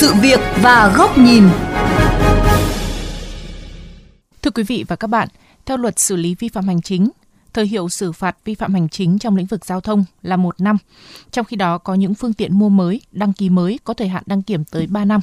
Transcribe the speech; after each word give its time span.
sự 0.00 0.14
việc 0.22 0.40
và 0.62 0.94
góc 0.96 1.18
nhìn. 1.18 1.44
Thưa 4.42 4.50
quý 4.50 4.62
vị 4.62 4.84
và 4.88 4.96
các 4.96 5.06
bạn, 5.06 5.28
theo 5.66 5.76
luật 5.76 5.98
xử 5.98 6.16
lý 6.16 6.34
vi 6.34 6.48
phạm 6.48 6.68
hành 6.68 6.82
chính, 6.82 7.10
thời 7.52 7.66
hiệu 7.66 7.88
xử 7.88 8.12
phạt 8.12 8.36
vi 8.44 8.54
phạm 8.54 8.74
hành 8.74 8.88
chính 8.88 9.18
trong 9.18 9.36
lĩnh 9.36 9.46
vực 9.46 9.64
giao 9.64 9.80
thông 9.80 10.04
là 10.22 10.36
một 10.36 10.60
năm. 10.60 10.76
Trong 11.30 11.44
khi 11.44 11.56
đó 11.56 11.78
có 11.78 11.94
những 11.94 12.14
phương 12.14 12.32
tiện 12.32 12.58
mua 12.58 12.68
mới, 12.68 13.00
đăng 13.12 13.32
ký 13.32 13.50
mới 13.50 13.78
có 13.84 13.94
thời 13.94 14.08
hạn 14.08 14.22
đăng 14.26 14.42
kiểm 14.42 14.64
tới 14.64 14.86
3 14.86 15.04
năm. 15.04 15.20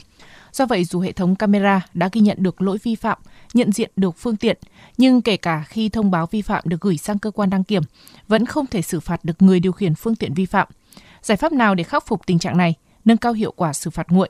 Do 0.52 0.66
vậy, 0.66 0.84
dù 0.84 1.00
hệ 1.00 1.12
thống 1.12 1.36
camera 1.36 1.82
đã 1.94 2.10
ghi 2.12 2.22
nhận 2.22 2.38
được 2.40 2.62
lỗi 2.62 2.78
vi 2.84 2.96
phạm, 2.96 3.18
nhận 3.54 3.72
diện 3.72 3.92
được 3.96 4.18
phương 4.18 4.38
tiện, 4.38 4.58
nhưng 4.98 5.22
kể 5.22 5.38
cả 5.38 5.64
khi 5.68 5.90
thông 5.90 6.12
báo 6.12 6.28
vi 6.32 6.42
phạm 6.42 6.64
được 6.66 6.82
gửi 6.82 6.98
sang 6.98 7.20
cơ 7.20 7.32
quan 7.32 7.50
đăng 7.50 7.64
kiểm, 7.64 7.84
vẫn 8.28 8.46
không 8.46 8.68
thể 8.68 8.82
xử 8.82 9.00
phạt 9.00 9.26
được 9.26 9.42
người 9.42 9.60
điều 9.60 9.72
khiển 9.72 9.96
phương 9.96 10.16
tiện 10.16 10.34
vi 10.34 10.46
phạm. 10.46 10.68
Giải 11.22 11.38
pháp 11.38 11.52
nào 11.52 11.76
để 11.76 11.84
khắc 11.84 12.08
phục 12.08 12.26
tình 12.26 12.40
trạng 12.40 12.58
này, 12.58 12.74
nâng 13.06 13.18
cao 13.18 13.34
hiệu 13.34 13.54
quả 13.56 13.74
xử 13.74 13.90
phạt 13.90 14.08
nguội? 14.10 14.30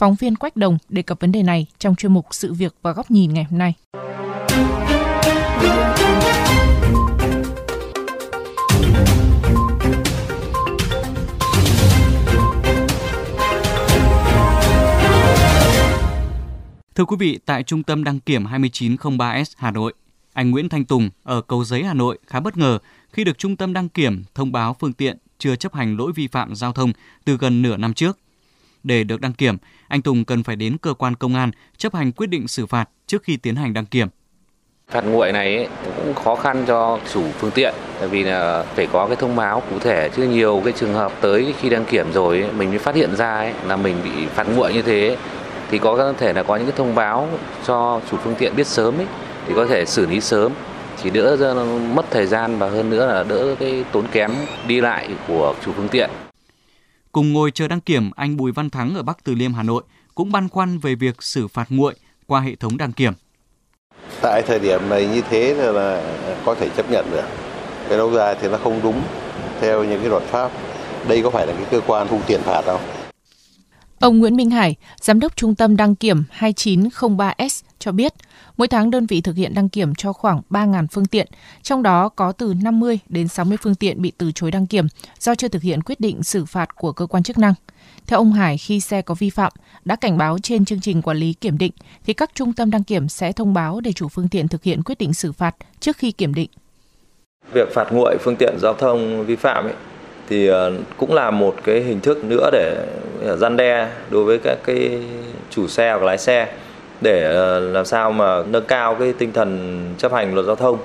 Phóng 0.00 0.14
viên 0.14 0.36
Quách 0.36 0.56
Đồng 0.56 0.78
đề 0.88 1.02
cập 1.02 1.20
vấn 1.20 1.32
đề 1.32 1.42
này 1.42 1.66
trong 1.78 1.96
chuyên 1.96 2.12
mục 2.12 2.26
Sự 2.30 2.54
việc 2.54 2.74
và 2.82 2.92
góc 2.92 3.10
nhìn 3.10 3.34
ngày 3.34 3.44
hôm 3.44 3.58
nay. 3.58 3.74
Thưa 16.94 17.04
quý 17.04 17.16
vị, 17.18 17.38
tại 17.46 17.62
Trung 17.62 17.82
tâm 17.82 18.04
đăng 18.04 18.20
kiểm 18.20 18.44
2903S 18.44 19.44
Hà 19.56 19.70
Nội, 19.70 19.94
anh 20.32 20.50
Nguyễn 20.50 20.68
Thanh 20.68 20.84
Tùng 20.84 21.10
ở 21.22 21.40
Cầu 21.40 21.64
Giấy 21.64 21.84
Hà 21.84 21.94
Nội 21.94 22.18
khá 22.26 22.40
bất 22.40 22.56
ngờ 22.56 22.78
khi 23.12 23.24
được 23.24 23.38
Trung 23.38 23.56
tâm 23.56 23.72
đăng 23.72 23.88
kiểm 23.88 24.22
thông 24.34 24.52
báo 24.52 24.76
phương 24.80 24.92
tiện 24.92 25.16
chưa 25.38 25.56
chấp 25.56 25.74
hành 25.74 25.96
lỗi 25.96 26.12
vi 26.12 26.26
phạm 26.26 26.54
giao 26.54 26.72
thông 26.72 26.92
từ 27.24 27.36
gần 27.36 27.62
nửa 27.62 27.76
năm 27.76 27.94
trước. 27.94 28.18
Để 28.82 29.04
được 29.04 29.20
đăng 29.20 29.32
kiểm, 29.32 29.56
anh 29.88 30.02
Tùng 30.02 30.24
cần 30.24 30.42
phải 30.42 30.56
đến 30.56 30.76
cơ 30.78 30.94
quan 30.94 31.14
công 31.14 31.34
an 31.34 31.50
chấp 31.76 31.94
hành 31.94 32.12
quyết 32.12 32.26
định 32.26 32.48
xử 32.48 32.66
phạt 32.66 32.88
trước 33.06 33.22
khi 33.22 33.36
tiến 33.36 33.56
hành 33.56 33.72
đăng 33.72 33.86
kiểm. 33.86 34.08
Phạt 34.90 35.04
nguội 35.04 35.32
này 35.32 35.56
ấy, 35.56 35.68
cũng 35.96 36.14
khó 36.14 36.34
khăn 36.36 36.64
cho 36.66 36.98
chủ 37.12 37.22
phương 37.38 37.50
tiện 37.50 37.74
tại 37.98 38.08
vì 38.08 38.24
là 38.24 38.64
phải 38.74 38.86
có 38.92 39.06
cái 39.06 39.16
thông 39.16 39.36
báo 39.36 39.62
cụ 39.70 39.78
thể 39.78 40.10
chứ 40.16 40.22
nhiều 40.22 40.62
cái 40.64 40.72
trường 40.72 40.94
hợp 40.94 41.12
tới 41.20 41.54
khi 41.60 41.68
đăng 41.68 41.84
kiểm 41.84 42.12
rồi 42.12 42.42
ấy, 42.42 42.52
mình 42.52 42.70
mới 42.70 42.78
phát 42.78 42.94
hiện 42.94 43.16
ra 43.16 43.36
ấy, 43.36 43.52
là 43.66 43.76
mình 43.76 43.96
bị 44.04 44.26
phạt 44.26 44.46
nguội 44.48 44.72
như 44.72 44.82
thế 44.82 45.16
thì 45.70 45.78
có 45.78 46.12
thể 46.18 46.32
là 46.32 46.42
có 46.42 46.56
những 46.56 46.66
cái 46.66 46.76
thông 46.76 46.94
báo 46.94 47.28
cho 47.66 48.00
chủ 48.10 48.16
phương 48.16 48.34
tiện 48.38 48.56
biết 48.56 48.66
sớm 48.66 48.98
ấy 48.98 49.06
thì 49.46 49.54
có 49.56 49.66
thể 49.66 49.84
xử 49.86 50.06
lý 50.06 50.20
sớm 50.20 50.52
chỉ 51.02 51.10
đỡ 51.10 51.36
ra 51.36 51.54
mất 51.94 52.10
thời 52.10 52.26
gian 52.26 52.58
và 52.58 52.68
hơn 52.68 52.90
nữa 52.90 53.06
là 53.06 53.24
đỡ 53.28 53.54
cái 53.58 53.84
tốn 53.92 54.04
kém 54.12 54.30
đi 54.66 54.80
lại 54.80 55.08
của 55.28 55.54
chủ 55.64 55.72
phương 55.76 55.88
tiện. 55.88 56.10
Cùng 57.12 57.32
ngồi 57.32 57.50
chờ 57.50 57.68
đăng 57.68 57.80
kiểm, 57.80 58.10
anh 58.16 58.36
Bùi 58.36 58.52
Văn 58.52 58.70
Thắng 58.70 58.94
ở 58.94 59.02
Bắc 59.02 59.24
Từ 59.24 59.34
Liêm, 59.34 59.52
Hà 59.52 59.62
Nội 59.62 59.82
cũng 60.14 60.32
băn 60.32 60.48
khoăn 60.48 60.78
về 60.78 60.94
việc 60.94 61.22
xử 61.22 61.48
phạt 61.48 61.66
nguội 61.68 61.94
qua 62.26 62.40
hệ 62.40 62.54
thống 62.54 62.76
đăng 62.76 62.92
kiểm. 62.92 63.12
Tại 64.22 64.42
thời 64.46 64.58
điểm 64.58 64.88
này 64.88 65.06
như 65.06 65.22
thế 65.30 65.54
là, 65.54 66.14
có 66.44 66.54
thể 66.54 66.68
chấp 66.76 66.90
nhận 66.90 67.10
được. 67.10 67.24
Cái 67.88 67.98
lâu 67.98 68.12
dài 68.12 68.36
thì 68.40 68.48
nó 68.48 68.58
không 68.58 68.80
đúng 68.82 69.02
theo 69.60 69.84
những 69.84 70.00
cái 70.00 70.08
luật 70.08 70.22
pháp. 70.22 70.50
Đây 71.08 71.22
có 71.22 71.30
phải 71.30 71.46
là 71.46 71.52
cái 71.52 71.64
cơ 71.70 71.80
quan 71.86 72.08
thu 72.08 72.20
tiền 72.26 72.40
phạt 72.42 72.62
không? 72.66 72.80
Ông 74.00 74.18
Nguyễn 74.18 74.36
Minh 74.36 74.50
Hải, 74.50 74.76
Giám 75.00 75.20
đốc 75.20 75.36
Trung 75.36 75.54
tâm 75.54 75.76
Đăng 75.76 75.94
kiểm 75.94 76.24
2903S 76.38 77.62
cho 77.78 77.92
biết, 77.92 78.14
mỗi 78.56 78.68
tháng 78.68 78.90
đơn 78.90 79.06
vị 79.06 79.20
thực 79.20 79.36
hiện 79.36 79.54
đăng 79.54 79.68
kiểm 79.68 79.94
cho 79.94 80.12
khoảng 80.12 80.40
3.000 80.50 80.86
phương 80.92 81.06
tiện, 81.06 81.26
trong 81.62 81.82
đó 81.82 82.08
có 82.08 82.32
từ 82.32 82.54
50 82.62 82.98
đến 83.08 83.28
60 83.28 83.58
phương 83.62 83.74
tiện 83.74 84.02
bị 84.02 84.12
từ 84.18 84.32
chối 84.32 84.50
đăng 84.50 84.66
kiểm 84.66 84.86
do 85.18 85.34
chưa 85.34 85.48
thực 85.48 85.62
hiện 85.62 85.82
quyết 85.82 86.00
định 86.00 86.22
xử 86.22 86.44
phạt 86.44 86.74
của 86.74 86.92
cơ 86.92 87.06
quan 87.06 87.22
chức 87.22 87.38
năng. 87.38 87.54
Theo 88.06 88.18
ông 88.18 88.32
Hải, 88.32 88.58
khi 88.58 88.80
xe 88.80 89.02
có 89.02 89.14
vi 89.14 89.30
phạm 89.30 89.52
đã 89.84 89.96
cảnh 89.96 90.18
báo 90.18 90.38
trên 90.42 90.64
chương 90.64 90.80
trình 90.80 91.02
quản 91.02 91.16
lý 91.16 91.32
kiểm 91.32 91.58
định 91.58 91.72
thì 92.06 92.12
các 92.12 92.30
trung 92.34 92.52
tâm 92.52 92.70
đăng 92.70 92.84
kiểm 92.84 93.08
sẽ 93.08 93.32
thông 93.32 93.54
báo 93.54 93.80
để 93.80 93.92
chủ 93.92 94.08
phương 94.08 94.28
tiện 94.28 94.48
thực 94.48 94.62
hiện 94.62 94.82
quyết 94.82 94.98
định 94.98 95.14
xử 95.14 95.32
phạt 95.32 95.56
trước 95.80 95.96
khi 95.96 96.12
kiểm 96.12 96.34
định. 96.34 96.50
Việc 97.52 97.68
phạt 97.74 97.92
nguội 97.92 98.16
phương 98.20 98.36
tiện 98.38 98.56
giao 98.62 98.74
thông 98.74 99.26
vi 99.26 99.36
phạm 99.36 99.64
ấy, 99.64 99.74
thì 100.30 100.46
ờ, 100.46 100.72
cũng 100.96 101.14
là 101.14 101.30
một 101.30 101.54
cái 101.64 101.80
hình 101.80 102.00
thức 102.00 102.24
nữa 102.24 102.50
để 102.52 102.76
ờ, 103.26 103.36
gian 103.36 103.56
đe 103.56 103.88
đối 104.10 104.24
với 104.24 104.38
các 104.44 104.58
cái 104.64 104.98
chủ 105.50 105.68
xe 105.68 105.90
hoặc 105.90 106.02
lái 106.02 106.18
xe 106.18 106.46
để 107.00 107.24
ờ, 107.34 107.60
làm 107.60 107.84
sao 107.84 108.12
mà 108.12 108.42
nâng 108.42 108.64
cao 108.64 108.94
cái 108.94 109.12
tinh 109.18 109.32
thần 109.32 109.80
chấp 109.98 110.12
hành 110.12 110.34
luật 110.34 110.46
giao 110.46 110.56
thông. 110.56 110.78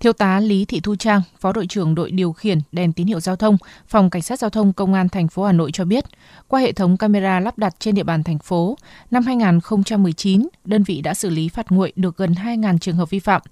Thiếu 0.00 0.12
tá 0.12 0.40
Lý 0.40 0.64
Thị 0.64 0.80
Thu 0.80 0.96
Trang, 0.96 1.22
Phó 1.40 1.52
đội 1.52 1.66
trưởng 1.66 1.94
đội 1.94 2.10
điều 2.10 2.32
khiển 2.32 2.58
đèn 2.72 2.92
tín 2.92 3.06
hiệu 3.06 3.20
giao 3.20 3.36
thông, 3.36 3.56
Phòng 3.88 4.10
Cảnh 4.10 4.22
sát 4.22 4.38
giao 4.38 4.50
thông 4.50 4.72
Công 4.72 4.94
an 4.94 5.08
thành 5.08 5.28
phố 5.28 5.44
Hà 5.44 5.52
Nội 5.52 5.70
cho 5.72 5.84
biết, 5.84 6.04
qua 6.48 6.60
hệ 6.60 6.72
thống 6.72 6.96
camera 6.96 7.40
lắp 7.40 7.58
đặt 7.58 7.74
trên 7.78 7.94
địa 7.94 8.02
bàn 8.02 8.22
thành 8.22 8.38
phố, 8.38 8.76
năm 9.10 9.26
2019, 9.26 10.48
đơn 10.64 10.82
vị 10.82 11.00
đã 11.00 11.14
xử 11.14 11.30
lý 11.30 11.48
phạt 11.48 11.66
nguội 11.70 11.92
được 11.96 12.16
gần 12.16 12.32
2.000 12.32 12.78
trường 12.78 12.96
hợp 12.96 13.10
vi 13.10 13.18
phạm. 13.18 13.42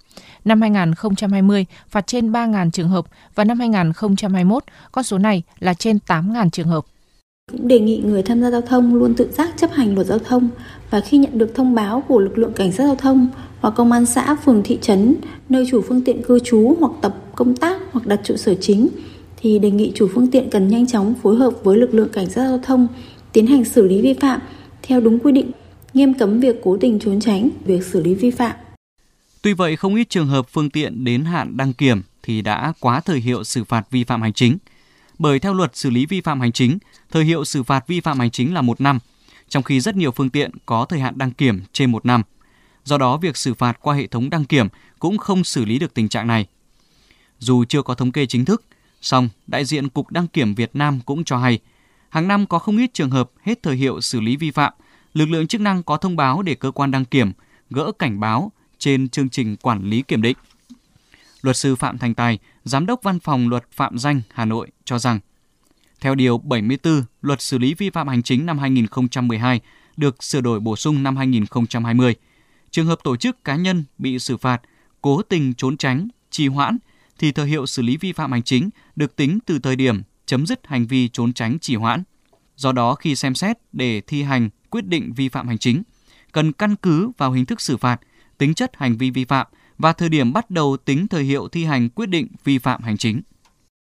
Năm 0.45 0.61
2020, 0.61 1.67
phạt 1.89 2.07
trên 2.07 2.33
3.000 2.33 2.71
trường 2.71 2.89
hợp 2.89 3.07
và 3.35 3.45
năm 3.45 3.59
2021, 3.59 4.65
con 4.93 5.05
số 5.05 5.19
này 5.19 5.43
là 5.59 5.75
trên 5.75 5.99
8.000 6.07 6.51
trường 6.51 6.69
hợp. 6.69 6.85
Cũng 7.53 7.69
đề 7.69 7.79
nghị 7.79 8.03
người 8.05 8.23
tham 8.23 8.41
gia 8.41 8.51
giao 8.51 8.61
thông 8.61 8.95
luôn 8.95 9.15
tự 9.15 9.33
giác 9.33 9.51
chấp 9.57 9.73
hành 9.73 9.95
luật 9.95 10.07
giao 10.07 10.19
thông 10.19 10.49
và 10.91 11.01
khi 11.01 11.19
nhận 11.19 11.39
được 11.39 11.53
thông 11.55 11.75
báo 11.75 12.03
của 12.09 12.19
lực 12.19 12.39
lượng 12.39 12.53
cảnh 12.53 12.73
sát 12.73 12.85
giao 12.85 12.97
thông 12.97 13.29
hoặc 13.67 13.73
công 13.77 13.93
an 13.93 14.07
xã, 14.07 14.35
phường, 14.35 14.63
thị 14.63 14.79
trấn 14.83 15.15
nơi 15.49 15.67
chủ 15.71 15.83
phương 15.89 16.05
tiện 16.05 16.23
cư 16.23 16.39
trú 16.39 16.77
hoặc 16.81 16.93
tập 17.03 17.17
công 17.37 17.57
tác 17.57 17.81
hoặc 17.93 18.07
đặt 18.07 18.21
trụ 18.25 18.37
sở 18.37 18.55
chính 18.55 18.89
thì 19.37 19.59
đề 19.59 19.71
nghị 19.71 19.93
chủ 19.95 20.09
phương 20.15 20.31
tiện 20.31 20.51
cần 20.51 20.69
nhanh 20.69 20.87
chóng 20.87 21.15
phối 21.23 21.37
hợp 21.37 21.51
với 21.65 21.77
lực 21.77 21.95
lượng 21.95 22.09
cảnh 22.13 22.31
sát 22.31 22.49
giao 22.49 22.59
thông 22.59 22.89
tiến 23.33 23.47
hành 23.47 23.65
xử 23.65 23.89
lý 23.89 24.03
vi 24.03 24.15
phạm 24.15 24.41
theo 24.83 25.01
đúng 25.01 25.19
quy 25.19 25.33
định, 25.33 25.51
nghiêm 25.95 26.15
cấm 26.15 26.41
việc 26.41 26.57
cố 26.65 26.77
tình 26.77 26.99
trốn 27.01 27.21
tránh 27.21 27.49
việc 27.65 27.85
xử 27.85 28.03
lý 28.03 28.15
vi 28.15 28.31
phạm. 28.31 28.57
Tuy 29.43 29.53
vậy, 29.53 29.77
không 29.77 29.95
ít 29.95 30.11
trường 30.11 30.27
hợp 30.27 30.47
phương 30.49 30.71
tiện 30.71 31.05
đến 31.05 31.25
hạn 31.25 31.57
đăng 31.57 31.73
kiểm 31.73 32.03
thì 32.23 32.43
đã 32.43 32.73
quá 32.81 33.01
thời 33.01 33.21
hiệu 33.21 33.45
xử 33.45 33.65
phạt 33.65 33.91
vi 33.91 34.05
phạm 34.05 34.23
hành 34.23 34.33
chính. 34.33 34.59
Bởi 35.19 35.39
theo 35.39 35.55
luật 35.55 35.77
xử 35.77 35.91
lý 35.91 36.07
vi 36.07 36.21
phạm 36.21 36.41
hành 36.41 36.53
chính, 36.53 36.79
thời 37.11 37.25
hiệu 37.25 37.45
xử 37.45 37.63
phạt 37.63 37.87
vi 37.87 38.01
phạm 38.01 38.19
hành 38.19 38.31
chính 38.31 38.55
là 38.55 38.63
một 38.63 38.81
năm, 38.81 38.99
trong 39.49 39.63
khi 39.63 39.81
rất 39.81 39.97
nhiều 39.97 40.11
phương 40.11 40.31
tiện 40.31 40.51
có 40.67 40.87
thời 40.89 41.01
hạn 41.01 41.15
đăng 41.17 41.31
kiểm 41.31 41.61
trên 41.73 41.93
một 41.93 42.07
năm– 42.07 42.23
Do 42.87 42.99
đó, 42.99 43.17
việc 43.17 43.37
xử 43.37 43.55
phạt 43.55 43.79
qua 43.81 43.95
hệ 43.95 44.07
thống 44.07 44.31
đăng 44.31 44.45
kiểm 44.45 44.69
cũng 44.99 45.19
không 45.19 45.45
xử 45.45 45.65
lý 45.65 45.79
được 45.79 45.95
tình 45.95 46.09
trạng 46.09 46.27
này. 46.27 46.47
Dù 47.39 47.65
chưa 47.65 47.83
có 47.83 47.95
thống 47.95 48.13
kê 48.13 48.27
chính 48.27 48.45
thức, 48.45 48.65
song 49.01 49.29
đại 49.47 49.65
diện 49.65 49.89
Cục 49.89 50.11
Đăng 50.11 50.29
kiểm 50.29 50.55
Việt 50.55 50.71
Nam 50.75 51.01
cũng 51.07 51.25
cho 51.25 51.37
hay, 51.37 51.59
hàng 52.09 52.29
năm 52.29 52.47
có 52.47 52.59
không 52.59 52.77
ít 52.77 52.91
trường 52.95 53.11
hợp 53.11 53.31
hết 53.43 53.63
thời 53.63 53.77
hiệu 53.77 54.01
xử 54.01 54.21
lý 54.21 54.37
vi 54.37 54.51
phạm, 54.51 54.73
lực 55.15 55.27
lượng 55.27 55.47
chức 55.47 55.61
năng 55.61 55.83
có 55.83 55.97
thông 55.97 56.17
báo 56.17 56.43
để 56.43 56.55
cơ 56.55 56.71
quan 56.71 56.91
đăng 56.91 57.05
kiểm 57.05 57.33
gỡ 57.71 57.93
cảnh 57.99 58.21
báo 58.21 58.53
trên 58.79 59.09
chương 59.09 59.29
trình 59.29 59.57
quản 59.57 59.85
lý 59.85 60.03
kiểm 60.03 60.23
định. 60.23 60.37
Luật 61.43 61.57
sư 61.57 61.77
Phạm 61.77 61.99
Thành 61.99 62.15
Tài, 62.15 62.39
Giám 62.65 62.87
đốc 62.87 63.03
Văn 63.03 63.21
phòng 63.21 63.49
Luật 63.49 63.65
Phạm 63.73 63.99
danh 63.99 64.23
Hà 64.31 64.45
Nội 64.45 64.71
cho 64.85 64.99
rằng, 64.99 65.21
theo 66.01 66.15
Điều 66.15 66.39
74 66.39 67.03
Luật 67.23 67.41
xử 67.41 67.59
lý 67.59 67.75
vi 67.75 67.91
phạm 67.91 68.09
hành 68.09 68.23
chính 68.23 68.47
năm 68.47 68.59
2012 68.59 69.61
được 69.97 70.23
sửa 70.23 70.41
đổi 70.41 70.61
bổ 70.61 70.77
sung 70.77 71.03
năm 71.03 71.17
2020, 71.17 72.15
Trường 72.77 72.87
hợp 72.87 72.99
tổ 73.05 73.17
chức 73.17 73.45
cá 73.45 73.57
nhân 73.57 73.85
bị 73.99 74.19
xử 74.19 74.37
phạt 74.37 74.63
cố 75.03 75.23
tình 75.23 75.55
trốn 75.55 75.77
tránh, 75.77 76.09
trì 76.31 76.49
hoãn 76.49 76.79
thì 77.19 77.33
thời 77.33 77.47
hiệu 77.47 77.67
xử 77.67 77.83
lý 77.83 77.97
vi 77.97 78.13
phạm 78.13 78.33
hành 78.33 78.43
chính 78.43 78.71
được 78.97 79.17
tính 79.17 79.39
từ 79.47 79.59
thời 79.59 79.77
điểm 79.77 80.03
chấm 80.27 80.47
dứt 80.47 80.67
hành 80.67 80.87
vi 80.87 81.09
trốn 81.09 81.33
tránh 81.33 81.59
trì 81.59 81.75
hoãn. 81.75 82.03
Do 82.57 82.73
đó 82.73 82.95
khi 82.95 83.17
xem 83.17 83.35
xét 83.35 83.59
để 83.73 84.01
thi 84.01 84.23
hành 84.23 84.49
quyết 84.71 84.87
định 84.87 85.13
vi 85.17 85.29
phạm 85.29 85.49
hành 85.49 85.59
chính, 85.59 85.83
cần 86.33 86.53
căn 86.53 86.77
cứ 86.77 87.11
vào 87.19 87.33
hình 87.33 87.47
thức 87.47 87.61
xử 87.61 87.77
phạt, 87.77 88.01
tính 88.39 88.55
chất 88.55 88.77
hành 88.77 88.97
vi 88.97 89.11
vi 89.11 89.25
phạm 89.25 89.47
và 89.79 89.93
thời 89.93 90.09
điểm 90.09 90.33
bắt 90.33 90.51
đầu 90.51 90.77
tính 90.85 91.09
thời 91.09 91.23
hiệu 91.23 91.49
thi 91.49 91.65
hành 91.65 91.89
quyết 91.89 92.07
định 92.07 92.29
vi 92.45 92.59
phạm 92.59 92.83
hành 92.83 92.97
chính. 92.97 93.21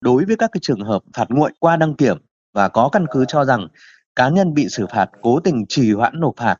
Đối 0.00 0.24
với 0.24 0.36
các 0.36 0.50
cái 0.52 0.60
trường 0.62 0.80
hợp 0.80 1.02
phạt 1.14 1.26
nguội 1.28 1.52
qua 1.60 1.76
đăng 1.76 1.94
kiểm 1.94 2.16
và 2.54 2.68
có 2.68 2.88
căn 2.92 3.06
cứ 3.10 3.24
cho 3.28 3.44
rằng 3.44 3.68
cá 4.16 4.28
nhân 4.28 4.54
bị 4.54 4.66
xử 4.68 4.86
phạt 4.94 5.06
cố 5.22 5.40
tình 5.40 5.66
trì 5.68 5.92
hoãn 5.92 6.20
nộp 6.20 6.34
phạt 6.36 6.56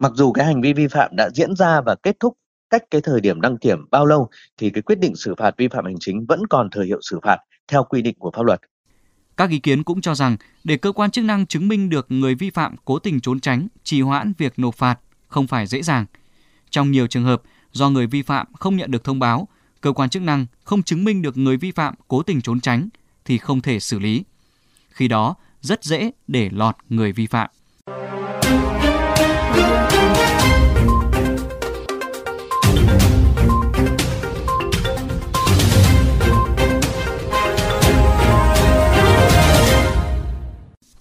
mặc 0.00 0.12
dù 0.14 0.32
cái 0.32 0.46
hành 0.46 0.60
vi 0.60 0.72
vi 0.72 0.88
phạm 0.88 1.10
đã 1.16 1.30
diễn 1.34 1.56
ra 1.56 1.80
và 1.86 1.94
kết 2.02 2.16
thúc 2.20 2.36
cách 2.70 2.82
cái 2.90 3.00
thời 3.00 3.20
điểm 3.20 3.40
đăng 3.40 3.58
kiểm 3.58 3.78
bao 3.90 4.06
lâu 4.06 4.28
thì 4.58 4.70
cái 4.70 4.82
quyết 4.82 4.98
định 4.98 5.16
xử 5.16 5.34
phạt 5.38 5.54
vi 5.56 5.68
phạm 5.68 5.84
hành 5.84 5.96
chính 6.00 6.26
vẫn 6.28 6.46
còn 6.46 6.68
thời 6.70 6.86
hiệu 6.86 6.98
xử 7.02 7.18
phạt 7.22 7.38
theo 7.68 7.84
quy 7.84 8.02
định 8.02 8.14
của 8.18 8.30
pháp 8.36 8.42
luật. 8.42 8.60
Các 9.36 9.50
ý 9.50 9.58
kiến 9.58 9.82
cũng 9.82 10.00
cho 10.00 10.14
rằng 10.14 10.36
để 10.64 10.76
cơ 10.76 10.92
quan 10.92 11.10
chức 11.10 11.24
năng 11.24 11.46
chứng 11.46 11.68
minh 11.68 11.88
được 11.88 12.06
người 12.08 12.34
vi 12.34 12.50
phạm 12.50 12.74
cố 12.84 12.98
tình 12.98 13.20
trốn 13.20 13.40
tránh, 13.40 13.68
trì 13.84 14.00
hoãn 14.00 14.32
việc 14.38 14.58
nộp 14.58 14.74
phạt 14.74 14.98
không 15.28 15.46
phải 15.46 15.66
dễ 15.66 15.82
dàng. 15.82 16.06
Trong 16.70 16.90
nhiều 16.90 17.06
trường 17.06 17.24
hợp, 17.24 17.42
do 17.72 17.90
người 17.90 18.06
vi 18.06 18.22
phạm 18.22 18.46
không 18.54 18.76
nhận 18.76 18.90
được 18.90 19.04
thông 19.04 19.18
báo, 19.18 19.48
cơ 19.80 19.92
quan 19.92 20.10
chức 20.10 20.22
năng 20.22 20.46
không 20.64 20.82
chứng 20.82 21.04
minh 21.04 21.22
được 21.22 21.36
người 21.36 21.56
vi 21.56 21.70
phạm 21.70 21.94
cố 22.08 22.22
tình 22.22 22.40
trốn 22.40 22.60
tránh 22.60 22.88
thì 23.24 23.38
không 23.38 23.60
thể 23.60 23.80
xử 23.80 23.98
lý. 23.98 24.24
Khi 24.90 25.08
đó, 25.08 25.34
rất 25.60 25.84
dễ 25.84 26.10
để 26.28 26.50
lọt 26.52 26.76
người 26.88 27.12
vi 27.12 27.26
phạm. 27.26 27.50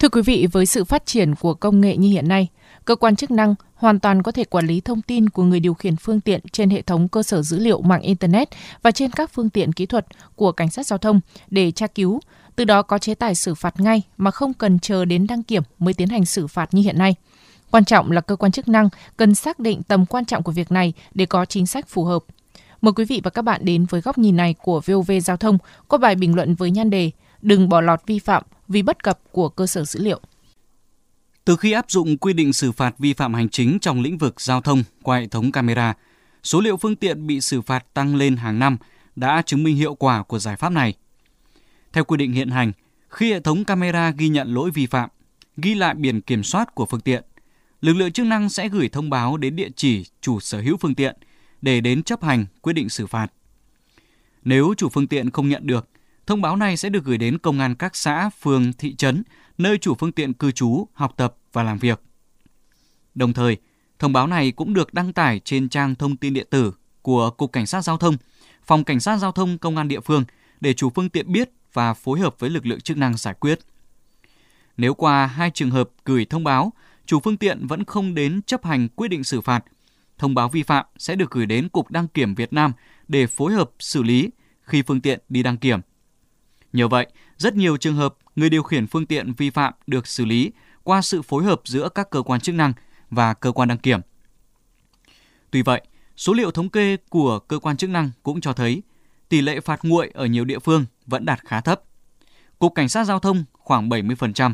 Thưa 0.09 0.21
quý 0.21 0.21
vị, 0.21 0.47
với 0.51 0.65
sự 0.65 0.83
phát 0.83 1.05
triển 1.05 1.35
của 1.35 1.53
công 1.53 1.81
nghệ 1.81 1.97
như 1.97 2.09
hiện 2.09 2.27
nay, 2.27 2.47
cơ 2.85 2.95
quan 2.95 3.15
chức 3.15 3.31
năng 3.31 3.55
hoàn 3.75 3.99
toàn 3.99 4.23
có 4.23 4.31
thể 4.31 4.43
quản 4.43 4.67
lý 4.67 4.81
thông 4.81 5.01
tin 5.01 5.29
của 5.29 5.43
người 5.43 5.59
điều 5.59 5.73
khiển 5.73 5.95
phương 5.95 6.21
tiện 6.21 6.41
trên 6.51 6.69
hệ 6.69 6.81
thống 6.81 7.07
cơ 7.07 7.23
sở 7.23 7.41
dữ 7.41 7.59
liệu 7.59 7.81
mạng 7.81 8.01
Internet 8.01 8.49
và 8.81 8.91
trên 8.91 9.11
các 9.11 9.31
phương 9.33 9.49
tiện 9.49 9.73
kỹ 9.73 9.85
thuật 9.85 10.05
của 10.35 10.51
cảnh 10.51 10.69
sát 10.69 10.85
giao 10.85 10.97
thông 10.97 11.19
để 11.49 11.71
tra 11.71 11.87
cứu, 11.87 12.19
từ 12.55 12.65
đó 12.65 12.81
có 12.81 12.97
chế 12.97 13.15
tài 13.15 13.35
xử 13.35 13.55
phạt 13.55 13.79
ngay 13.79 14.01
mà 14.17 14.31
không 14.31 14.53
cần 14.53 14.79
chờ 14.79 15.05
đến 15.05 15.27
đăng 15.27 15.43
kiểm 15.43 15.63
mới 15.79 15.93
tiến 15.93 16.09
hành 16.09 16.25
xử 16.25 16.47
phạt 16.47 16.73
như 16.73 16.81
hiện 16.81 16.97
nay. 16.97 17.15
Quan 17.71 17.85
trọng 17.85 18.11
là 18.11 18.21
cơ 18.21 18.35
quan 18.35 18.51
chức 18.51 18.67
năng 18.67 18.89
cần 19.17 19.35
xác 19.35 19.59
định 19.59 19.83
tầm 19.83 20.05
quan 20.05 20.25
trọng 20.25 20.43
của 20.43 20.51
việc 20.51 20.71
này 20.71 20.93
để 21.13 21.25
có 21.25 21.45
chính 21.45 21.65
sách 21.65 21.87
phù 21.87 22.03
hợp. 22.03 22.23
Mời 22.81 22.93
quý 22.93 23.05
vị 23.05 23.21
và 23.23 23.29
các 23.29 23.41
bạn 23.41 23.65
đến 23.65 23.85
với 23.85 24.01
góc 24.01 24.17
nhìn 24.17 24.37
này 24.37 24.55
của 24.61 24.81
VOV 24.85 25.11
Giao 25.23 25.37
thông 25.37 25.57
có 25.87 25.97
bài 25.97 26.15
bình 26.15 26.35
luận 26.35 26.55
với 26.55 26.71
nhan 26.71 26.89
đề 26.89 27.11
Đừng 27.41 27.69
bỏ 27.69 27.81
lọt 27.81 27.99
vi 28.05 28.19
phạm 28.19 28.43
vì 28.69 28.81
bất 28.81 29.03
cập 29.03 29.19
của 29.31 29.49
cơ 29.49 29.67
sở 29.67 29.83
dữ 29.83 30.03
liệu. 30.03 30.21
Từ 31.45 31.55
khi 31.55 31.71
áp 31.71 31.91
dụng 31.91 32.17
quy 32.17 32.33
định 32.33 32.53
xử 32.53 32.71
phạt 32.71 32.95
vi 32.99 33.13
phạm 33.13 33.33
hành 33.33 33.49
chính 33.49 33.79
trong 33.79 34.01
lĩnh 34.01 34.17
vực 34.17 34.41
giao 34.41 34.61
thông 34.61 34.83
qua 35.03 35.19
hệ 35.19 35.27
thống 35.27 35.51
camera, 35.51 35.93
số 36.43 36.61
liệu 36.61 36.77
phương 36.77 36.95
tiện 36.95 37.27
bị 37.27 37.41
xử 37.41 37.61
phạt 37.61 37.93
tăng 37.93 38.15
lên 38.15 38.37
hàng 38.37 38.59
năm 38.59 38.77
đã 39.15 39.41
chứng 39.41 39.63
minh 39.63 39.75
hiệu 39.75 39.95
quả 39.95 40.23
của 40.23 40.39
giải 40.39 40.55
pháp 40.55 40.69
này. 40.69 40.93
Theo 41.93 42.03
quy 42.03 42.17
định 42.17 42.31
hiện 42.31 42.49
hành, 42.49 42.71
khi 43.09 43.31
hệ 43.31 43.39
thống 43.39 43.65
camera 43.65 44.11
ghi 44.11 44.29
nhận 44.29 44.53
lỗi 44.53 44.71
vi 44.71 44.85
phạm, 44.85 45.09
ghi 45.57 45.75
lại 45.75 45.95
biển 45.95 46.21
kiểm 46.21 46.43
soát 46.43 46.75
của 46.75 46.85
phương 46.85 47.01
tiện, 47.01 47.23
lực 47.81 47.93
lượng 47.93 48.11
chức 48.11 48.25
năng 48.25 48.49
sẽ 48.49 48.69
gửi 48.69 48.89
thông 48.89 49.09
báo 49.09 49.37
đến 49.37 49.55
địa 49.55 49.69
chỉ 49.75 50.05
chủ 50.21 50.39
sở 50.39 50.61
hữu 50.61 50.77
phương 50.77 50.95
tiện 50.95 51.15
để 51.61 51.81
đến 51.81 52.03
chấp 52.03 52.23
hành 52.23 52.45
quyết 52.61 52.73
định 52.73 52.89
xử 52.89 53.07
phạt. 53.07 53.27
Nếu 54.43 54.73
chủ 54.77 54.89
phương 54.89 55.07
tiện 55.07 55.29
không 55.29 55.49
nhận 55.49 55.67
được, 55.67 55.89
thông 56.29 56.41
báo 56.41 56.55
này 56.55 56.77
sẽ 56.77 56.89
được 56.89 57.03
gửi 57.03 57.17
đến 57.17 57.37
công 57.37 57.59
an 57.59 57.75
các 57.75 57.95
xã, 57.95 58.29
phường, 58.29 58.73
thị 58.73 58.95
trấn 58.95 59.23
nơi 59.57 59.77
chủ 59.77 59.95
phương 59.95 60.11
tiện 60.11 60.33
cư 60.33 60.51
trú, 60.51 60.87
học 60.93 61.13
tập 61.17 61.35
và 61.53 61.63
làm 61.63 61.77
việc. 61.77 62.01
Đồng 63.15 63.33
thời, 63.33 63.57
thông 63.99 64.13
báo 64.13 64.27
này 64.27 64.51
cũng 64.51 64.73
được 64.73 64.93
đăng 64.93 65.13
tải 65.13 65.39
trên 65.39 65.69
trang 65.69 65.95
thông 65.95 66.17
tin 66.17 66.33
điện 66.33 66.47
tử 66.49 66.73
của 67.01 67.29
Cục 67.29 67.51
Cảnh 67.51 67.65
sát 67.65 67.81
Giao 67.81 67.97
thông, 67.97 68.17
Phòng 68.65 68.83
Cảnh 68.83 68.99
sát 68.99 69.17
Giao 69.17 69.31
thông 69.31 69.57
Công 69.57 69.77
an 69.77 69.87
địa 69.87 69.99
phương 69.99 70.23
để 70.61 70.73
chủ 70.73 70.89
phương 70.89 71.09
tiện 71.09 71.31
biết 71.31 71.49
và 71.73 71.93
phối 71.93 72.19
hợp 72.19 72.35
với 72.39 72.49
lực 72.49 72.65
lượng 72.65 72.81
chức 72.81 72.97
năng 72.97 73.17
giải 73.17 73.33
quyết. 73.33 73.59
Nếu 74.77 74.93
qua 74.93 75.25
hai 75.27 75.51
trường 75.51 75.71
hợp 75.71 75.89
gửi 76.05 76.25
thông 76.25 76.43
báo, 76.43 76.73
chủ 77.05 77.19
phương 77.19 77.37
tiện 77.37 77.67
vẫn 77.67 77.85
không 77.85 78.15
đến 78.15 78.41
chấp 78.41 78.65
hành 78.65 78.89
quyết 78.89 79.07
định 79.07 79.23
xử 79.23 79.41
phạt, 79.41 79.65
thông 80.17 80.35
báo 80.35 80.49
vi 80.49 80.63
phạm 80.63 80.85
sẽ 80.97 81.15
được 81.15 81.31
gửi 81.31 81.45
đến 81.45 81.69
Cục 81.69 81.91
Đăng 81.91 82.07
kiểm 82.07 82.35
Việt 82.35 82.53
Nam 82.53 82.73
để 83.07 83.27
phối 83.27 83.53
hợp 83.53 83.71
xử 83.79 84.03
lý 84.03 84.29
khi 84.61 84.81
phương 84.81 85.01
tiện 85.01 85.19
đi 85.29 85.43
đăng 85.43 85.57
kiểm. 85.57 85.79
Nhờ 86.73 86.87
vậy, 86.87 87.07
rất 87.37 87.55
nhiều 87.55 87.77
trường 87.77 87.95
hợp 87.95 88.15
người 88.35 88.49
điều 88.49 88.63
khiển 88.63 88.87
phương 88.87 89.05
tiện 89.05 89.33
vi 89.33 89.49
phạm 89.49 89.73
được 89.87 90.07
xử 90.07 90.25
lý 90.25 90.51
qua 90.83 91.01
sự 91.01 91.21
phối 91.21 91.43
hợp 91.43 91.61
giữa 91.65 91.89
các 91.89 92.09
cơ 92.09 92.21
quan 92.21 92.39
chức 92.39 92.55
năng 92.55 92.73
và 93.09 93.33
cơ 93.33 93.51
quan 93.51 93.69
đăng 93.69 93.77
kiểm. 93.77 93.99
Tuy 95.51 95.61
vậy, 95.61 95.81
số 96.17 96.33
liệu 96.33 96.51
thống 96.51 96.69
kê 96.69 96.97
của 97.09 97.39
cơ 97.39 97.59
quan 97.59 97.77
chức 97.77 97.89
năng 97.89 98.11
cũng 98.23 98.41
cho 98.41 98.53
thấy 98.53 98.81
tỷ 99.29 99.41
lệ 99.41 99.59
phạt 99.59 99.79
nguội 99.83 100.11
ở 100.13 100.25
nhiều 100.25 100.45
địa 100.45 100.59
phương 100.59 100.85
vẫn 101.05 101.25
đạt 101.25 101.39
khá 101.45 101.61
thấp. 101.61 101.81
Cục 102.59 102.75
Cảnh 102.75 102.89
sát 102.89 103.03
Giao 103.03 103.19
thông 103.19 103.43
khoảng 103.53 103.89
70%, 103.89 104.53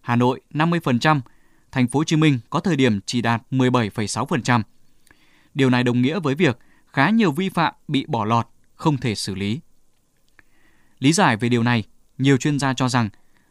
Hà 0.00 0.16
Nội 0.16 0.40
50%, 0.50 1.20
Thành 1.72 1.88
phố 1.88 2.00
Hồ 2.00 2.04
Chí 2.04 2.16
Minh 2.16 2.38
có 2.50 2.60
thời 2.60 2.76
điểm 2.76 3.00
chỉ 3.06 3.22
đạt 3.22 3.42
17,6%. 3.50 4.62
Điều 5.54 5.70
này 5.70 5.84
đồng 5.84 6.02
nghĩa 6.02 6.20
với 6.20 6.34
việc 6.34 6.58
khá 6.86 7.10
nhiều 7.10 7.32
vi 7.32 7.48
phạm 7.48 7.74
bị 7.88 8.04
bỏ 8.08 8.24
lọt, 8.24 8.46
không 8.74 8.96
thể 8.96 9.14
xử 9.14 9.34
lý. 9.34 9.60
Lý 11.04 11.12
giải 11.12 11.36
về 11.36 11.48
điều 11.48 11.62
này, 11.62 11.84
nhiều 12.18 12.36
chuyên 12.36 12.58
gia 12.58 12.74
cho 12.74 12.88
rằng 12.88 13.08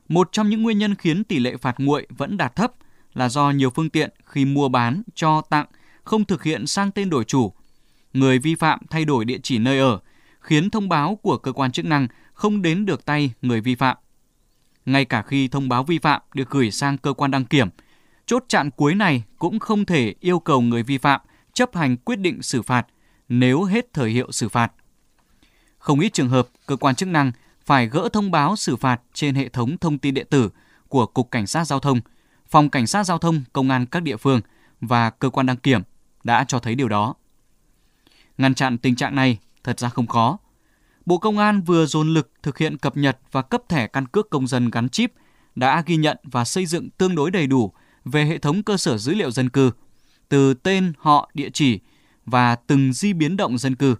một 0.09 0.29
trong 0.31 0.49
những 0.49 0.63
nguyên 0.63 0.77
nhân 0.77 0.95
khiến 0.95 1.23
tỷ 1.23 1.39
lệ 1.39 1.57
phạt 1.57 1.75
nguội 1.77 2.07
vẫn 2.09 2.37
đạt 2.37 2.55
thấp 2.55 2.73
là 3.13 3.29
do 3.29 3.51
nhiều 3.51 3.69
phương 3.69 3.89
tiện 3.89 4.09
khi 4.25 4.45
mua 4.45 4.69
bán, 4.69 5.03
cho 5.15 5.41
tặng 5.41 5.65
không 6.03 6.25
thực 6.25 6.43
hiện 6.43 6.67
sang 6.67 6.91
tên 6.91 7.09
đổi 7.09 7.23
chủ. 7.23 7.53
Người 8.13 8.39
vi 8.39 8.55
phạm 8.55 8.79
thay 8.89 9.05
đổi 9.05 9.25
địa 9.25 9.37
chỉ 9.43 9.57
nơi 9.57 9.79
ở, 9.79 9.99
khiến 10.39 10.69
thông 10.69 10.89
báo 10.89 11.15
của 11.15 11.37
cơ 11.37 11.51
quan 11.51 11.71
chức 11.71 11.85
năng 11.85 12.07
không 12.33 12.61
đến 12.61 12.85
được 12.85 13.05
tay 13.05 13.33
người 13.41 13.61
vi 13.61 13.75
phạm. 13.75 13.97
Ngay 14.85 15.05
cả 15.05 15.21
khi 15.21 15.47
thông 15.47 15.69
báo 15.69 15.83
vi 15.83 15.99
phạm 15.99 16.21
được 16.33 16.49
gửi 16.49 16.71
sang 16.71 16.97
cơ 16.97 17.13
quan 17.13 17.31
đăng 17.31 17.45
kiểm, 17.45 17.69
chốt 18.25 18.43
chặn 18.47 18.69
cuối 18.71 18.95
này 18.95 19.23
cũng 19.37 19.59
không 19.59 19.85
thể 19.85 20.13
yêu 20.19 20.39
cầu 20.39 20.61
người 20.61 20.83
vi 20.83 20.97
phạm 20.97 21.21
chấp 21.53 21.75
hành 21.75 21.97
quyết 21.97 22.19
định 22.19 22.41
xử 22.41 22.61
phạt 22.61 22.87
nếu 23.29 23.63
hết 23.63 23.93
thời 23.93 24.09
hiệu 24.09 24.31
xử 24.31 24.49
phạt. 24.49 24.71
Không 25.77 25.99
ít 25.99 26.13
trường 26.13 26.29
hợp, 26.29 26.47
cơ 26.65 26.75
quan 26.75 26.95
chức 26.95 27.09
năng 27.09 27.31
phải 27.65 27.87
gỡ 27.87 28.09
thông 28.13 28.31
báo 28.31 28.55
xử 28.55 28.75
phạt 28.75 29.01
trên 29.13 29.35
hệ 29.35 29.49
thống 29.49 29.77
thông 29.77 29.97
tin 29.97 30.13
điện 30.13 30.27
tử 30.29 30.49
của 30.87 31.05
Cục 31.05 31.31
Cảnh 31.31 31.47
sát 31.47 31.65
Giao 31.65 31.79
thông, 31.79 32.01
Phòng 32.49 32.69
Cảnh 32.69 32.87
sát 32.87 33.03
Giao 33.03 33.17
thông, 33.17 33.43
Công 33.53 33.69
an 33.69 33.85
các 33.85 34.03
địa 34.03 34.17
phương 34.17 34.41
và 34.81 35.09
cơ 35.09 35.29
quan 35.29 35.45
đăng 35.45 35.57
kiểm 35.57 35.81
đã 36.23 36.45
cho 36.47 36.59
thấy 36.59 36.75
điều 36.75 36.89
đó. 36.89 37.15
Ngăn 38.37 38.55
chặn 38.55 38.77
tình 38.77 38.95
trạng 38.95 39.15
này 39.15 39.37
thật 39.63 39.79
ra 39.79 39.89
không 39.89 40.07
khó. 40.07 40.37
Bộ 41.05 41.17
Công 41.17 41.37
an 41.37 41.61
vừa 41.61 41.85
dồn 41.85 42.13
lực 42.13 42.31
thực 42.43 42.57
hiện 42.57 42.77
cập 42.77 42.97
nhật 42.97 43.19
và 43.31 43.41
cấp 43.41 43.61
thẻ 43.69 43.87
căn 43.87 44.07
cước 44.07 44.29
công 44.29 44.47
dân 44.47 44.69
gắn 44.69 44.89
chip 44.89 45.13
đã 45.55 45.83
ghi 45.85 45.95
nhận 45.95 46.17
và 46.23 46.45
xây 46.45 46.65
dựng 46.65 46.89
tương 46.89 47.15
đối 47.15 47.31
đầy 47.31 47.47
đủ 47.47 47.73
về 48.05 48.25
hệ 48.25 48.37
thống 48.37 48.63
cơ 48.63 48.77
sở 48.77 48.97
dữ 48.97 49.13
liệu 49.13 49.31
dân 49.31 49.49
cư, 49.49 49.71
từ 50.29 50.53
tên, 50.53 50.93
họ, 50.97 51.31
địa 51.33 51.49
chỉ 51.53 51.79
và 52.25 52.55
từng 52.55 52.93
di 52.93 53.13
biến 53.13 53.37
động 53.37 53.57
dân 53.57 53.75
cư. 53.75 53.95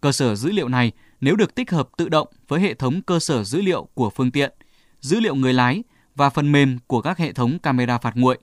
Cơ 0.00 0.12
sở 0.12 0.34
dữ 0.34 0.52
liệu 0.52 0.68
này 0.68 0.92
nếu 1.20 1.36
được 1.36 1.54
tích 1.54 1.70
hợp 1.70 1.88
tự 1.96 2.08
động 2.08 2.28
với 2.48 2.60
hệ 2.60 2.74
thống 2.74 3.02
cơ 3.02 3.18
sở 3.18 3.44
dữ 3.44 3.62
liệu 3.62 3.88
của 3.94 4.10
phương 4.10 4.30
tiện, 4.30 4.52
dữ 5.00 5.20
liệu 5.20 5.34
người 5.34 5.52
lái 5.52 5.82
và 6.14 6.30
phần 6.30 6.52
mềm 6.52 6.78
của 6.86 7.00
các 7.00 7.18
hệ 7.18 7.32
thống 7.32 7.58
camera 7.58 7.98
phạt 7.98 8.16
nguội. 8.16 8.38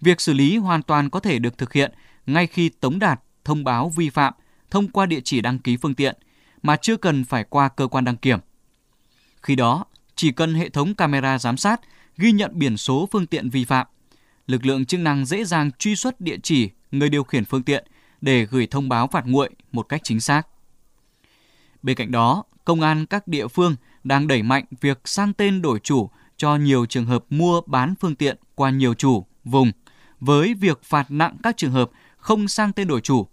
Việc 0.00 0.20
xử 0.20 0.32
lý 0.32 0.56
hoàn 0.56 0.82
toàn 0.82 1.10
có 1.10 1.20
thể 1.20 1.38
được 1.38 1.58
thực 1.58 1.72
hiện 1.72 1.92
ngay 2.26 2.46
khi 2.46 2.68
tống 2.68 2.98
đạt 2.98 3.20
thông 3.44 3.64
báo 3.64 3.88
vi 3.96 4.10
phạm 4.10 4.34
thông 4.70 4.88
qua 4.88 5.06
địa 5.06 5.20
chỉ 5.24 5.40
đăng 5.40 5.58
ký 5.58 5.76
phương 5.76 5.94
tiện 5.94 6.16
mà 6.62 6.76
chưa 6.76 6.96
cần 6.96 7.24
phải 7.24 7.44
qua 7.44 7.68
cơ 7.68 7.86
quan 7.86 8.04
đăng 8.04 8.16
kiểm. 8.16 8.38
Khi 9.42 9.56
đó, 9.56 9.84
chỉ 10.16 10.32
cần 10.32 10.54
hệ 10.54 10.68
thống 10.68 10.94
camera 10.94 11.38
giám 11.38 11.56
sát 11.56 11.80
ghi 12.16 12.32
nhận 12.32 12.50
biển 12.54 12.76
số 12.76 13.08
phương 13.12 13.26
tiện 13.26 13.50
vi 13.50 13.64
phạm, 13.64 13.86
lực 14.46 14.66
lượng 14.66 14.86
chức 14.86 15.00
năng 15.00 15.26
dễ 15.26 15.44
dàng 15.44 15.70
truy 15.78 15.96
xuất 15.96 16.20
địa 16.20 16.36
chỉ 16.42 16.70
người 16.90 17.08
điều 17.08 17.24
khiển 17.24 17.44
phương 17.44 17.62
tiện 17.62 17.86
để 18.20 18.46
gửi 18.46 18.66
thông 18.66 18.88
báo 18.88 19.06
phạt 19.06 19.26
nguội 19.26 19.50
một 19.72 19.82
cách 19.82 20.00
chính 20.04 20.20
xác. 20.20 20.48
Bên 21.82 21.96
cạnh 21.96 22.10
đó, 22.10 22.44
công 22.64 22.80
an 22.80 23.06
các 23.06 23.28
địa 23.28 23.48
phương 23.48 23.76
đang 24.04 24.26
đẩy 24.26 24.42
mạnh 24.42 24.64
việc 24.80 25.00
sang 25.04 25.32
tên 25.32 25.62
đổi 25.62 25.78
chủ 25.78 26.10
cho 26.36 26.56
nhiều 26.56 26.86
trường 26.86 27.06
hợp 27.06 27.24
mua 27.30 27.60
bán 27.60 27.94
phương 28.00 28.14
tiện 28.14 28.36
qua 28.54 28.70
nhiều 28.70 28.94
chủ, 28.94 29.26
vùng, 29.44 29.72
với 30.20 30.54
việc 30.54 30.82
phạt 30.82 31.10
nặng 31.10 31.36
các 31.42 31.56
trường 31.56 31.72
hợp 31.72 31.90
không 32.16 32.48
sang 32.48 32.72
tên 32.72 32.88
đổi 32.88 33.00
chủ, 33.00 33.26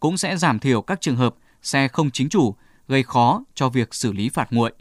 cũng 0.00 0.16
sẽ 0.16 0.36
giảm 0.36 0.58
thiểu 0.58 0.82
các 0.82 1.00
trường 1.00 1.16
hợp 1.16 1.34
xe 1.62 1.88
không 1.88 2.10
chính 2.10 2.28
chủ 2.28 2.54
gây 2.88 3.02
khó 3.02 3.44
cho 3.54 3.68
việc 3.68 3.94
xử 3.94 4.12
lý 4.12 4.28
phạt 4.28 4.52
nguội. 4.52 4.72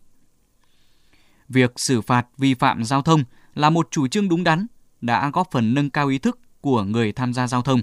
Việc 1.50 1.74
xử 1.76 2.02
phạt 2.02 2.28
vi 2.38 2.54
phạm 2.54 2.84
giao 2.84 3.02
thông 3.02 3.24
là 3.56 3.70
một 3.70 3.88
chủ 3.92 4.08
trương 4.08 4.30
đúng 4.30 4.44
đắn, 4.44 4.68
đã 5.02 5.30
góp 5.30 5.52
phần 5.52 5.74
nâng 5.74 5.90
cao 5.90 6.08
ý 6.08 6.18
thức 6.18 6.40
của 6.62 6.84
người 6.84 7.12
tham 7.12 7.34
gia 7.34 7.48
giao 7.48 7.62
thông. 7.62 7.82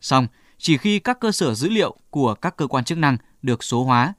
Song, 0.00 0.26
chỉ 0.58 0.76
khi 0.76 0.98
các 0.98 1.20
cơ 1.20 1.32
sở 1.32 1.54
dữ 1.54 1.68
liệu 1.68 1.96
của 2.10 2.34
các 2.34 2.56
cơ 2.56 2.66
quan 2.66 2.84
chức 2.84 2.98
năng 2.98 3.16
được 3.42 3.64
số 3.64 3.84
hóa 3.84 4.14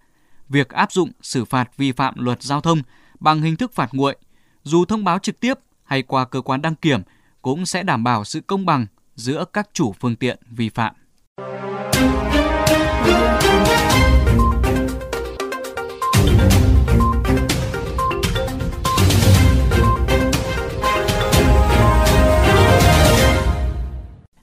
việc 0.53 0.69
áp 0.69 0.91
dụng 0.91 1.12
xử 1.22 1.45
phạt 1.45 1.77
vi 1.77 1.91
phạm 1.91 2.13
luật 2.17 2.43
giao 2.43 2.62
thông 2.62 2.81
bằng 3.19 3.41
hình 3.41 3.55
thức 3.55 3.74
phạt 3.74 3.89
nguội, 3.93 4.15
dù 4.63 4.86
thông 4.86 5.03
báo 5.03 5.19
trực 5.19 5.39
tiếp 5.39 5.53
hay 5.83 6.01
qua 6.01 6.25
cơ 6.25 6.41
quan 6.41 6.62
đăng 6.62 6.75
kiểm 6.75 7.01
cũng 7.41 7.65
sẽ 7.65 7.83
đảm 7.83 8.03
bảo 8.03 8.24
sự 8.24 8.41
công 8.41 8.65
bằng 8.65 8.86
giữa 9.15 9.45
các 9.53 9.69
chủ 9.74 9.93
phương 10.00 10.15
tiện 10.15 10.39
vi 10.50 10.69
phạm. 10.69 10.93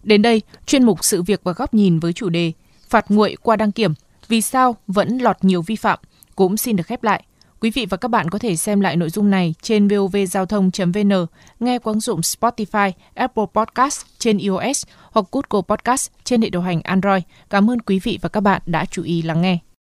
Đến 0.03 0.23
đây, 0.23 0.43
chuyên 0.67 0.85
mục 0.85 1.05
sự 1.05 1.23
việc 1.23 1.41
và 1.45 1.53
góc 1.53 1.75
nhìn 1.75 1.99
với 1.99 2.13
chủ 2.13 2.29
đề 2.29 2.53
phạt 2.89 3.05
nguội 3.09 3.37
qua 3.43 3.57
đăng 3.57 3.73
kiểm 3.73 3.95
vì 4.31 4.41
sao 4.41 4.77
vẫn 4.87 5.19
lọt 5.19 5.37
nhiều 5.45 5.63
vi 5.63 5.77
phạm 5.77 5.99
cũng 6.37 6.57
xin 6.57 6.77
được 6.77 6.87
khép 6.87 7.03
lại. 7.03 7.25
Quý 7.61 7.71
vị 7.71 7.87
và 7.87 7.97
các 7.97 8.09
bạn 8.09 8.31
có 8.31 8.39
thể 8.39 8.57
xem 8.57 8.81
lại 8.81 8.97
nội 8.97 9.11
dung 9.11 9.31
này 9.31 9.55
trên 9.63 9.89
vovgiao 9.89 10.47
thông.vn, 10.47 11.27
nghe 11.61 11.79
qua 11.79 11.93
ứng 11.93 12.01
dụng 12.01 12.21
Spotify, 12.21 12.93
Apple 13.15 13.45
Podcast 13.55 14.07
trên 14.19 14.39
iOS 14.39 14.85
hoặc 15.11 15.27
Google 15.33 15.63
Podcast 15.69 16.11
trên 16.25 16.43
hệ 16.43 16.51
điều 16.51 16.63
hành 16.63 16.83
Android. 16.83 17.23
Cảm 17.51 17.71
ơn 17.71 17.81
quý 17.81 17.99
vị 17.99 18.19
và 18.23 18.29
các 18.29 18.41
bạn 18.41 18.63
đã 18.67 18.85
chú 18.85 19.03
ý 19.03 19.23
lắng 19.23 19.43
nghe. 19.43 19.70